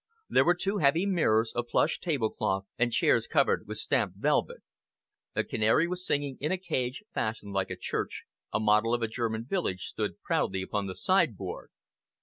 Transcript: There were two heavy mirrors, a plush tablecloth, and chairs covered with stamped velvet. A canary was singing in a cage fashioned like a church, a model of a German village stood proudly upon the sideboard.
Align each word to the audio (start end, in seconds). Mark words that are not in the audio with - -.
There 0.27 0.45
were 0.45 0.55
two 0.55 0.79
heavy 0.79 1.05
mirrors, 1.05 1.53
a 1.55 1.61
plush 1.61 1.99
tablecloth, 1.99 2.65
and 2.75 2.91
chairs 2.91 3.27
covered 3.27 3.67
with 3.67 3.77
stamped 3.77 4.17
velvet. 4.17 4.63
A 5.35 5.43
canary 5.43 5.87
was 5.87 6.03
singing 6.03 6.39
in 6.39 6.51
a 6.51 6.57
cage 6.57 7.03
fashioned 7.13 7.53
like 7.53 7.69
a 7.69 7.75
church, 7.77 8.23
a 8.51 8.59
model 8.59 8.95
of 8.95 9.03
a 9.03 9.07
German 9.07 9.45
village 9.45 9.83
stood 9.83 10.19
proudly 10.23 10.63
upon 10.63 10.87
the 10.87 10.95
sideboard. 10.95 11.69